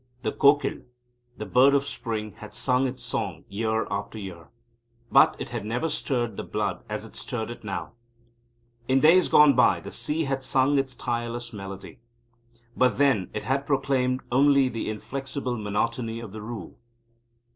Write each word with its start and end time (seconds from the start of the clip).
The 0.23 0.31
Kokil, 0.31 0.81
the 1.37 1.45
bird 1.45 1.75
of 1.75 1.85
Spring, 1.85 2.31
had 2.37 2.55
sung 2.55 2.87
its 2.87 3.03
song 3.03 3.45
year 3.47 3.85
after 3.91 4.17
year. 4.17 4.47
But 5.11 5.35
it 5.37 5.51
had 5.51 5.63
never 5.63 5.89
stirred 5.89 6.37
the 6.37 6.43
blood 6.43 6.83
as 6.89 7.05
it 7.05 7.15
stirred 7.15 7.51
it 7.51 7.63
now. 7.63 7.91
In 8.87 8.99
days 9.01 9.29
gone 9.29 9.55
by 9.55 9.79
the 9.79 9.91
sea 9.91 10.23
had 10.23 10.41
sung 10.41 10.79
its 10.79 10.95
tireless 10.95 11.53
melody. 11.53 11.99
But, 12.75 12.97
then, 12.97 13.29
it 13.35 13.43
had 13.43 13.67
proclaimed 13.67 14.21
only 14.31 14.69
the 14.69 14.89
inflexible 14.89 15.55
monotony 15.55 16.19
of 16.19 16.31
the 16.31 16.41
Rule. 16.41 16.79